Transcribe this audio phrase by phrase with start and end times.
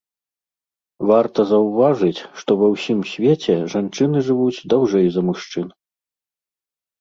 [1.09, 5.67] Варта заўважыць, што ва ўсім свеце жанчыны жывуць даўжэй за мужчын.